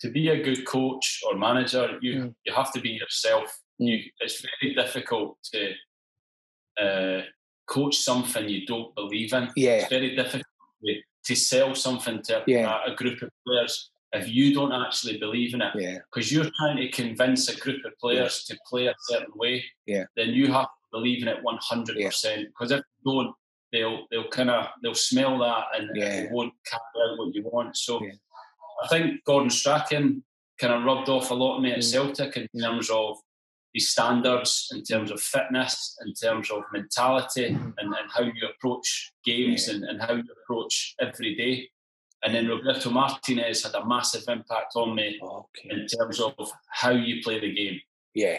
[0.00, 2.34] to be a good coach or manager, you mm.
[2.44, 3.58] you have to be yourself.
[3.78, 5.72] You, it's very difficult to
[6.82, 7.22] uh,
[7.66, 9.48] coach something you don't believe in.
[9.56, 9.72] Yeah.
[9.72, 10.44] It's very difficult
[10.84, 12.78] to, to sell something to yeah.
[12.86, 16.42] a, a, group of players if you don't actually believe in it, because yeah.
[16.42, 18.54] you're trying to convince a group of players yeah.
[18.54, 20.04] to play a certain way, yeah.
[20.16, 22.44] then you have to believe in it 100%.
[22.46, 23.34] Because if you don't,
[23.72, 26.04] they'll they'll kind of they'll smell that and yeah.
[26.04, 27.76] they won't carry out what you want.
[27.76, 28.04] So
[28.82, 30.22] I think Gordon Strachan
[30.58, 31.90] kind of rubbed off a lot of me at mm.
[31.90, 33.16] Celtic in terms of
[33.74, 37.72] his standards, in terms of fitness, in terms of mentality, mm.
[37.78, 41.68] and, and how you approach games and, and how you approach every day.
[42.24, 45.70] And then Roberto Martinez had a massive impact on me okay.
[45.70, 46.34] in terms of
[46.70, 47.80] how you play the game.
[48.14, 48.38] Yeah.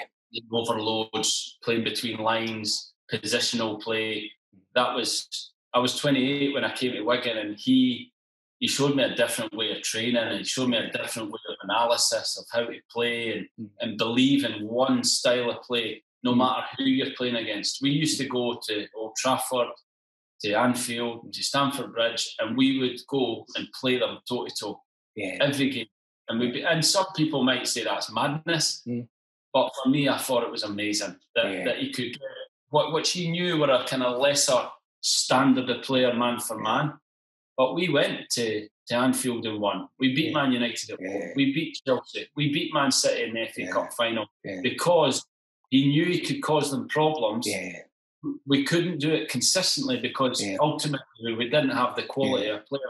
[0.52, 4.32] Overloads, playing between lines, positional play.
[4.76, 8.12] That was I was 28 when I came to Wigan, and he
[8.60, 11.40] he showed me a different way of training, and he showed me a different way
[11.50, 13.70] of analysis of how to play and, mm.
[13.82, 16.38] and believe in one style of play, no mm.
[16.38, 17.82] matter who you're playing against.
[17.82, 19.68] We used to go to Old Trafford
[20.44, 24.82] to Anfield, to Stamford Bridge, and we would go and play them toe to toe
[25.42, 25.88] every game.
[26.30, 29.08] And we and some people might say that's madness, mm.
[29.54, 31.66] but for me, I thought it was amazing that, yeah.
[31.66, 32.18] that he could
[32.74, 34.68] what which he knew were a kind of lesser
[35.02, 36.94] standard of player, man for man.
[37.56, 39.88] But we went to, to Anfield and won.
[40.00, 40.34] We beat yeah.
[40.34, 41.34] Man United at home.
[41.36, 42.28] We beat Chelsea.
[42.36, 43.72] We beat Man City in the FA yeah.
[43.72, 44.26] Cup final
[44.64, 45.24] because
[45.70, 47.48] he knew he could cause them problems
[48.46, 52.82] we couldn't do it consistently because ultimately we didn't have the quality of player.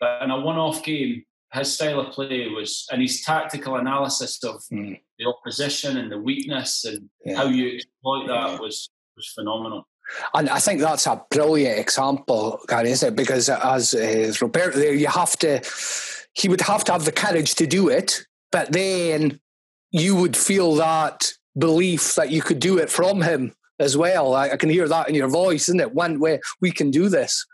[0.00, 4.62] But in a one-off game, his style of play was, and his tactical analysis of
[4.72, 5.00] mm.
[5.18, 9.86] the opposition and the weakness and how you exploit that was was phenomenal.
[10.32, 13.16] And I think that's a brilliant example, Gary, isn't it?
[13.16, 15.60] Because as, as Roberto there, you have to,
[16.32, 19.38] he would have to have the courage to do it, but then
[19.90, 24.34] you would feel that belief that you could do it from him as well.
[24.34, 25.94] I, I, can hear that in your voice, isn't it?
[25.94, 27.44] When where we can do this.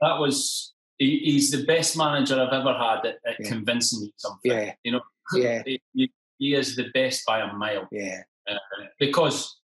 [0.00, 3.48] That was he, he's the best manager I've ever had at, at yeah.
[3.48, 4.52] convincing you something.
[4.52, 5.00] Yeah, you know,
[5.34, 5.62] yeah,
[5.94, 7.88] he, he is the best by a mile.
[7.90, 8.56] Yeah, uh,
[8.98, 9.58] because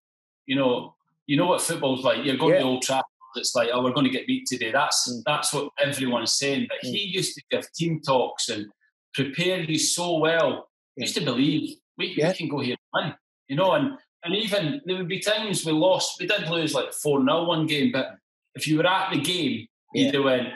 [0.46, 0.94] you know,
[1.26, 2.24] you know what football's like.
[2.24, 2.60] You're going yeah.
[2.60, 3.04] to Old Trafford.
[3.36, 4.72] It's like, oh, we're going to get beat today.
[4.72, 5.22] That's mm.
[5.24, 6.66] that's what everyone's saying.
[6.68, 6.92] But mm.
[6.92, 8.66] he used to give team talks and
[9.14, 10.68] prepare you so well.
[10.96, 11.04] Yeah.
[11.04, 12.28] used to believe we, yeah.
[12.28, 13.14] we can go here and win.
[13.48, 16.20] You know, and and even there would be times we lost.
[16.20, 18.16] We did lose like 4 0 one game, but
[18.54, 20.10] if you were at the game, yeah.
[20.12, 20.48] you'd went,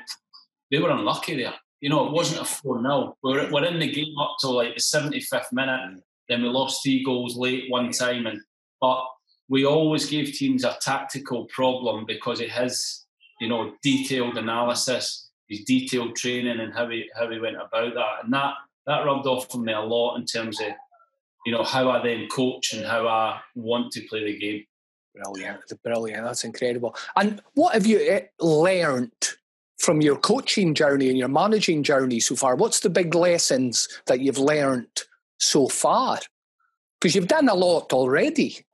[0.71, 1.55] they were unlucky there.
[1.81, 3.17] You know, it wasn't a 4 0.
[3.23, 6.01] We're, we're in the game up till like the 75th minute.
[6.29, 8.27] Then we lost three goals late one time.
[8.27, 8.41] and
[8.81, 9.05] But
[9.49, 13.05] we always gave teams a tactical problem because it has,
[13.41, 18.25] you know, detailed analysis, his detailed training and how he, how he went about that.
[18.25, 18.55] And that,
[18.87, 20.69] that rubbed off on me a lot in terms of
[21.47, 24.65] you know how I then coach and how I want to play the game.
[25.15, 26.25] Brilliant, brilliant.
[26.25, 26.95] That's incredible.
[27.15, 29.13] And what have you eh, learned
[29.79, 32.57] from your coaching journey and your managing journey so far?
[32.57, 35.05] What's the big lessons that you've learned
[35.39, 36.19] so far?
[37.01, 38.66] Because you've done a lot already.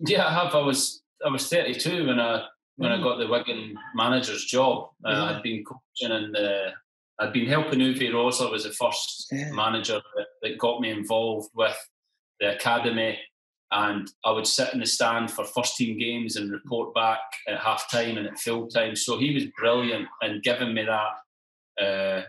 [0.00, 0.54] Yeah, I have.
[0.54, 2.44] I was I was 32 when I
[2.76, 2.98] when mm.
[2.98, 4.90] I got the Wigan manager's job.
[5.04, 5.24] Uh, yeah.
[5.24, 6.72] I'd been coaching and the
[7.18, 9.50] I'd been helping Uwe Rosler was the first yeah.
[9.52, 11.76] manager that, that, got me involved with
[12.40, 13.18] the academy,
[13.72, 17.58] and I would sit in the stand for first team games and report back at
[17.58, 18.94] half time and at full time.
[18.96, 22.22] So he was brilliant in giving me that uh,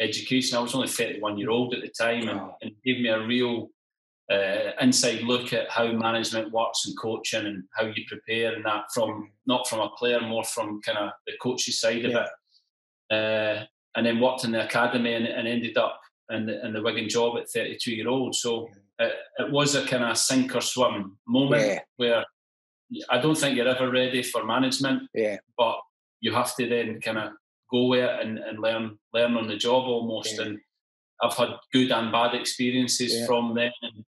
[0.00, 0.58] education.
[0.58, 3.70] I was only 31 year old at the time, and, and gave me a real
[4.30, 8.84] uh, inside look at how management works and coaching and how you prepare and that
[8.92, 12.08] from not from a player, more from kind of the coach's side yeah.
[12.08, 13.14] of it.
[13.14, 16.82] Uh, and then worked in the academy and, and ended up in the, in the
[16.82, 18.34] Wigan job at 32 year old.
[18.34, 21.78] So it, it, was a kind of sink or swim moment yeah.
[21.96, 22.24] where
[23.08, 25.04] I don't think you're ever ready for management.
[25.14, 25.36] Yeah.
[25.56, 25.76] But
[26.20, 27.32] you have to then kind of
[27.70, 30.36] go with it and, and learn learn on the job almost.
[30.36, 30.46] Yeah.
[30.46, 30.58] And
[31.22, 33.26] I've had good and bad experiences yeah.
[33.26, 33.72] from them.
[33.82, 34.04] And,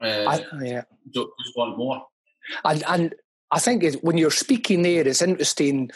[0.00, 0.82] uh, I, yeah.
[1.12, 2.04] Just want more.
[2.64, 3.14] And and
[3.50, 5.90] I think it, when you're speaking there, it's interesting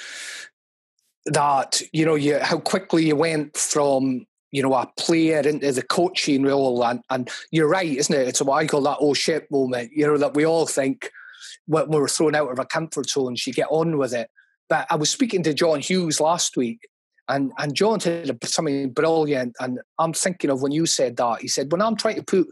[1.27, 5.83] that you know you how quickly you went from you know a player into the
[5.83, 9.51] coaching role and, and you're right isn't it it's what i call that oh shit
[9.51, 11.11] moment you know that we all think
[11.67, 14.29] when we're thrown out of our comfort zones you get on with it
[14.69, 16.79] but i was speaking to john hughes last week
[17.29, 21.49] and and john said something brilliant and i'm thinking of when you said that he
[21.49, 22.47] said when i'm trying to put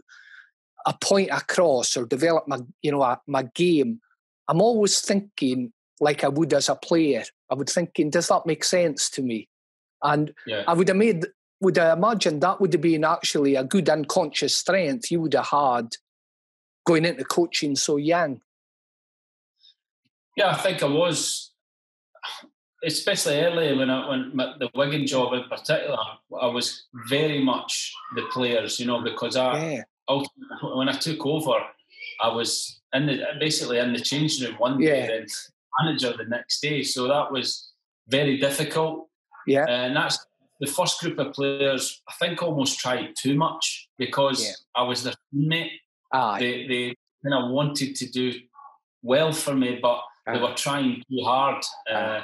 [0.85, 3.99] a point across or develop my you know my game
[4.47, 8.63] i'm always thinking like i would as a player I would thinking, does that make
[8.63, 9.47] sense to me?
[10.01, 10.63] And yeah.
[10.67, 11.27] I would have made,
[11.61, 15.49] would I imagine that would have been actually a good unconscious strength you would have
[15.49, 15.89] had
[16.83, 18.41] going into coaching so young.
[20.35, 21.51] Yeah, I think I was.
[22.83, 25.97] especially early when I when my, the Wigan job in particular,
[26.41, 29.81] I was very much the players, you know, because I yeah.
[30.07, 31.59] When I took over,
[32.21, 35.07] I was in the basically in the change room one day, yeah.
[35.07, 35.27] then
[35.81, 36.83] manager the next day.
[36.83, 37.71] So that was
[38.07, 39.07] very difficult.
[39.47, 40.25] Yeah, and that's
[40.59, 42.01] the first group of players.
[42.07, 44.53] I think almost tried too much because yeah.
[44.75, 45.71] I was their teammate.
[46.11, 46.39] Aye.
[46.39, 48.33] They they kind of wanted to do
[49.01, 50.33] well for me, but Aye.
[50.33, 51.63] they were trying too hard.
[51.89, 52.21] Uh,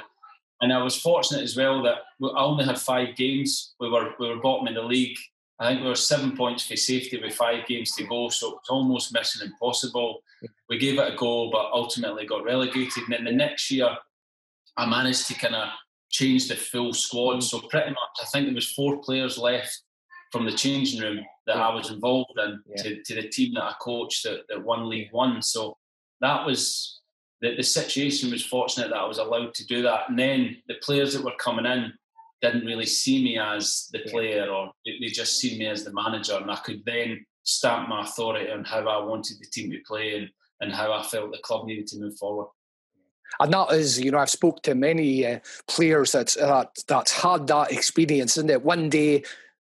[0.60, 3.74] and I was fortunate as well that I only had five games.
[3.80, 5.18] We were we were bottom in the league.
[5.60, 8.70] I think we were seven points for safety with five games to go, so it's
[8.70, 10.22] almost mission impossible.
[10.70, 13.04] We gave it a go, but ultimately got relegated.
[13.04, 13.94] And then the next year,
[14.78, 15.68] I managed to kind of
[16.08, 17.36] change the full squad.
[17.36, 17.42] Mm.
[17.42, 19.82] So pretty much, I think there was four players left
[20.32, 22.82] from the changing room that I was involved in yeah.
[22.82, 25.42] to, to the team that I coached that, that won League One.
[25.42, 25.76] So
[26.22, 27.00] that was
[27.42, 30.08] the, the situation was fortunate that I was allowed to do that.
[30.08, 31.92] And then the players that were coming in
[32.42, 36.36] didn't really see me as the player or they just see me as the manager.
[36.36, 40.16] And I could then stamp my authority on how I wanted the team to play
[40.16, 40.28] and,
[40.60, 42.48] and how I felt the club needed to move forward.
[43.38, 47.46] And that is, you know, I've spoke to many uh, players that that that's had
[47.46, 48.64] that experience, isn't it?
[48.64, 49.22] One day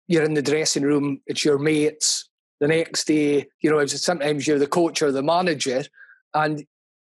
[0.08, 2.28] you're in the dressing room, it's your mates.
[2.60, 5.84] The next day, you know, sometimes you're the coach or the manager,
[6.32, 6.64] and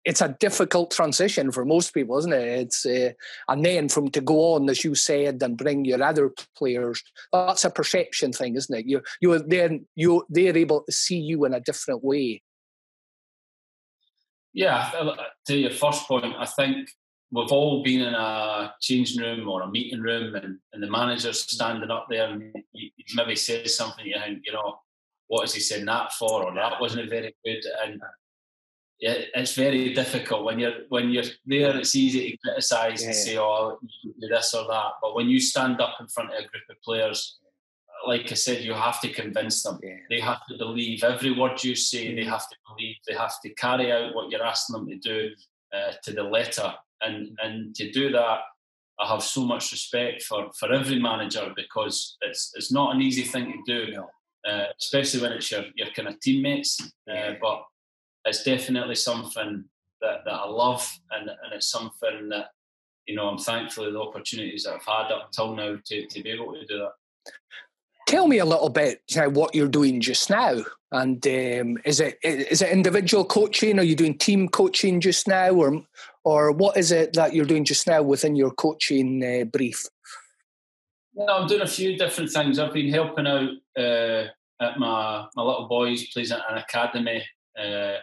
[0.06, 2.60] it's a difficult transition for most people, isn't it?
[2.60, 3.12] It's uh,
[3.50, 7.04] and then from to go on, as you said, and bring your other players.
[7.34, 8.86] That's a perception thing, isn't it?
[8.86, 12.44] You you then you they're able to see you in a different way.
[14.54, 14.90] Yeah,
[15.48, 16.88] to your first point, I think
[17.32, 21.42] we've all been in a changing room or a meeting room, and, and the manager's
[21.42, 24.06] standing up there, and he, maybe says something.
[24.06, 24.80] You think, you know,
[25.28, 28.02] what is he saying that for, or that wasn't a very good, and
[29.00, 31.76] yeah, it's very difficult when you're when you're there.
[31.78, 33.08] It's easy to criticise yeah.
[33.08, 36.30] and say, "Oh, you do this or that," but when you stand up in front
[36.30, 37.38] of a group of players,
[38.08, 39.80] like I said, you have to convince them.
[39.84, 39.98] Yeah.
[40.10, 42.08] They have to believe every word you say.
[42.08, 42.16] Mm.
[42.16, 42.96] They have to believe.
[43.08, 45.32] They have to carry out what you're asking them to do
[45.74, 46.74] uh, to the letter.
[47.02, 48.40] And and to do that,
[49.00, 53.24] I have so much respect for for every manager because it's it's not an easy
[53.24, 54.10] thing to do, no.
[54.50, 56.80] uh, especially when it's your your kind of teammates.
[57.12, 57.66] Uh, but
[58.26, 59.66] it's definitely something
[60.02, 62.48] that, that I love and, and it's something that,
[63.06, 66.24] you know, I'm thankful for the opportunities that I've had up till now to, to
[66.24, 66.94] be able to do that.
[68.08, 72.20] Tell me a little bit know, what you're doing just now, and um, is it
[72.24, 73.80] is it individual coaching?
[73.80, 75.82] Are you doing team coaching just now, or
[76.24, 79.88] or what is it that you're doing just now within your coaching uh, brief?
[81.16, 82.60] Yeah, I'm doing a few different things.
[82.60, 84.28] I've been helping out uh,
[84.62, 87.24] at my my little boys plays at an academy
[87.60, 87.96] uh,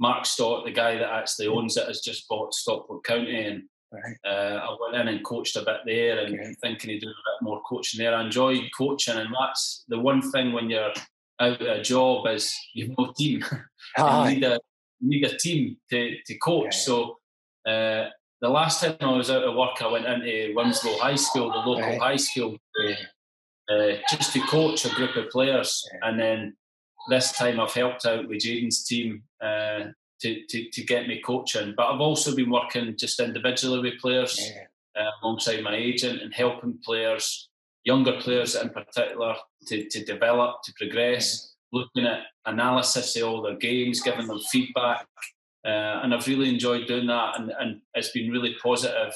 [0.00, 4.16] Mark Stott, the guy that actually owns it, has just bought Stockport County, and right.
[4.26, 6.54] uh, I went in and coached a bit there, and okay.
[6.62, 8.14] thinking of doing a bit more coaching there.
[8.14, 10.92] I enjoy coaching, and that's the one thing when you're
[11.40, 13.44] out of a job is you've no team.
[13.98, 14.60] you need a
[15.00, 16.76] you need a team to to coach.
[16.76, 16.82] Yeah.
[16.82, 17.16] So.
[17.66, 18.10] Uh,
[18.42, 21.56] the last time I was out of work, I went into Wilmslow High School, the
[21.56, 21.98] local right.
[21.98, 22.58] high school,
[23.70, 25.82] uh, just to coach a group of players.
[25.90, 26.08] Yeah.
[26.10, 26.56] And then
[27.08, 29.84] this time I've helped out with Jaden's team uh,
[30.20, 31.74] to, to, to get me coaching.
[31.76, 35.02] But I've also been working just individually with players yeah.
[35.02, 37.48] uh, alongside my agent and helping players,
[37.84, 39.34] younger players in particular,
[39.66, 41.80] to, to develop, to progress, yeah.
[41.80, 45.06] looking at analysis of all their games, giving them feedback.
[45.64, 49.14] Uh, and I've really enjoyed doing that, and, and it's been really positive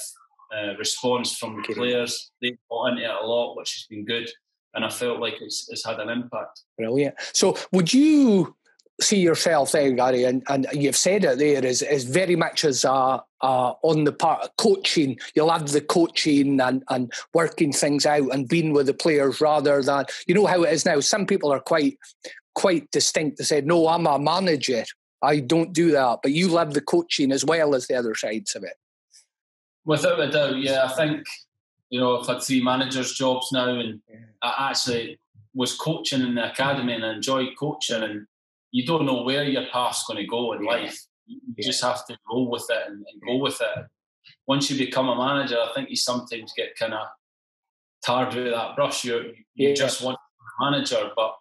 [0.55, 2.31] uh, response from the players.
[2.40, 4.31] They've bought into it a lot, which has been good
[4.74, 6.62] and I felt like it's, it's had an impact.
[6.76, 7.14] Brilliant.
[7.33, 8.54] So, would you
[9.00, 12.85] see yourself there, Gary, and, and you've said it there, is, is very much as
[12.85, 15.18] a, on the part of coaching.
[15.35, 19.81] You love the coaching and, and working things out and being with the players rather
[19.83, 20.98] than, you know how it is now.
[21.00, 21.98] Some people are quite
[22.59, 24.85] quite distinct They say, no, I'm a manager.
[25.22, 26.18] I don't do that.
[26.24, 28.74] But you love the coaching as well as the other sides of it.
[29.85, 30.85] Without a doubt, yeah.
[30.85, 31.24] I think
[31.90, 34.16] you know, I've had three managers' jobs now, and yeah.
[34.42, 35.18] I actually
[35.55, 38.03] was coaching in the academy and I enjoyed coaching.
[38.03, 38.26] And
[38.70, 40.99] you don't know where your path's going to go in life.
[41.26, 41.66] You yeah.
[41.66, 43.86] just have to roll with it and, and, go with it.
[44.47, 47.07] Once you become a manager, I think you sometimes get kind of
[48.05, 49.05] tarred with that brush.
[49.05, 51.34] you you just want to be a manager, but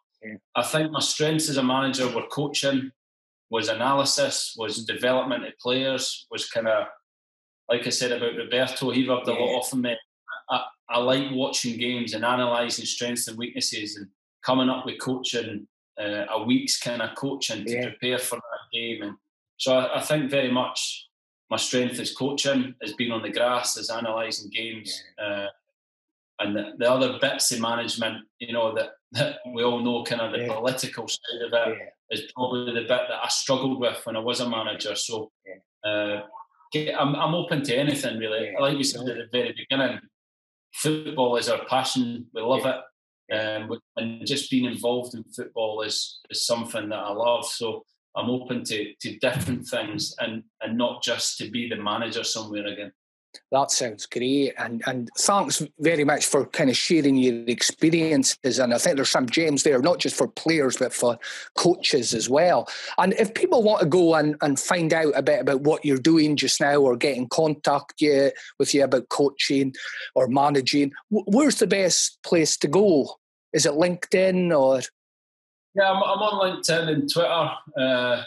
[0.56, 2.92] I think my strengths as a manager were coaching,
[3.50, 4.88] was analysis, was mm.
[4.88, 6.88] development of players, was kind of
[7.70, 9.96] like I said about Roberto, he rubbed a lot off on me.
[10.50, 14.08] I, I like watching games and analysing strengths and weaknesses and
[14.44, 15.68] coming up with coaching
[16.00, 17.90] uh, a week's kind of coaching to yeah.
[17.90, 19.02] prepare for that game.
[19.02, 19.16] And
[19.58, 21.08] so I, I, think very much
[21.50, 25.04] my strength is coaching, is being on the grass, is analysing games.
[25.22, 25.48] Uh,
[26.40, 30.22] and the, the, other bits of management, you know, that, that we all know kind
[30.22, 30.54] of the yeah.
[30.54, 32.18] political side of it yeah.
[32.18, 34.96] is probably the bit that I struggled with when I was a manager.
[34.96, 35.32] So
[35.84, 36.22] uh,
[36.76, 38.54] I'm, I'm open to anything really.
[38.60, 40.00] Like you said at the very beginning,
[40.78, 42.28] football is our passion.
[42.34, 42.76] We love it.
[43.30, 47.46] Um, and just being involved in football is, is something that I love.
[47.46, 47.84] So
[48.16, 52.68] I'm open to, to different things and, and not just to be the manager somewhere
[52.68, 52.92] again.
[53.52, 58.60] That sounds great, and and thanks very much for kind of sharing your experiences.
[58.60, 61.18] And I think there's some gems there, not just for players but for
[61.56, 62.68] coaches as well.
[62.98, 65.98] And if people want to go and, and find out a bit about what you're
[65.98, 69.74] doing just now, or get in contact you, with you about coaching
[70.16, 73.10] or managing, where's the best place to go?
[73.54, 74.82] Is it LinkedIn or?
[75.76, 77.50] Yeah, I'm, I'm on LinkedIn and Twitter.
[77.78, 78.24] Uh,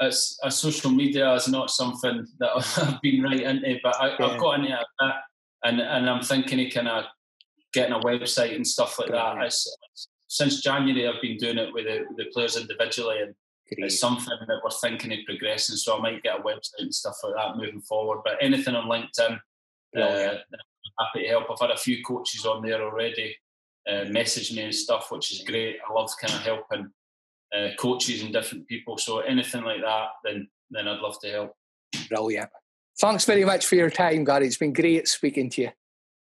[0.00, 4.40] it's a social media is not something that I've been right into, but I, have
[4.40, 5.14] got into it a bit,
[5.64, 7.04] and and I'm thinking of kind of
[7.72, 9.36] getting a website and stuff like that.
[9.42, 9.76] It's,
[10.26, 13.34] since January, I've been doing it with the, the players individually, and
[13.68, 13.86] Great.
[13.86, 15.76] it's something that we're thinking of progressing.
[15.76, 18.20] So I might get a website and stuff like that moving forward.
[18.24, 19.38] But anything on LinkedIn,
[19.96, 21.44] uh, I'm happy to help.
[21.50, 23.36] I've had a few coaches on there already
[23.88, 25.76] uh, message me and stuff, which is great.
[25.88, 26.90] I love kind of helping
[27.56, 28.98] uh, coaches and different people.
[28.98, 31.52] So anything like that, then then I'd love to help.
[32.08, 32.50] Brilliant.
[33.00, 34.46] Thanks very much for your time, Gary.
[34.46, 35.70] It's been great speaking to you.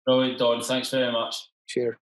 [0.06, 0.62] Brilliant, Don.
[0.62, 1.36] Thanks very much.
[1.68, 1.96] Cheers.